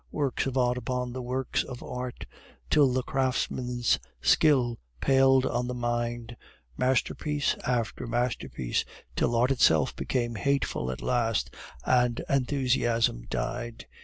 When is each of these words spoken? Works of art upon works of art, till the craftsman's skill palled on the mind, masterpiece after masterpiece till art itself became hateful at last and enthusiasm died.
Works 0.11 0.47
of 0.47 0.57
art 0.57 0.79
upon 0.79 1.13
works 1.13 1.63
of 1.63 1.83
art, 1.83 2.25
till 2.71 2.91
the 2.91 3.03
craftsman's 3.03 3.99
skill 4.19 4.79
palled 4.99 5.45
on 5.45 5.67
the 5.67 5.75
mind, 5.75 6.35
masterpiece 6.75 7.55
after 7.67 8.07
masterpiece 8.07 8.83
till 9.15 9.35
art 9.35 9.51
itself 9.51 9.95
became 9.95 10.33
hateful 10.33 10.89
at 10.89 11.03
last 11.03 11.53
and 11.85 12.19
enthusiasm 12.27 13.27
died. 13.29 13.85